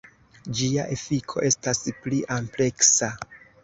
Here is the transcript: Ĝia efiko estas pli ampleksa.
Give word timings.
Ĝia 0.59 0.85
efiko 0.95 1.45
estas 1.51 1.85
pli 2.01 2.27
ampleksa. 2.41 3.17